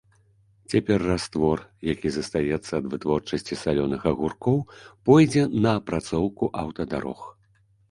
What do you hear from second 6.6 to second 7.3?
аўтадарог.